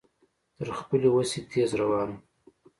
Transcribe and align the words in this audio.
تر 0.55 0.67
خپلې 0.79 1.07
وسې 1.15 1.39
تېز 1.49 1.71
روان 1.81 2.09
و. 2.13 2.17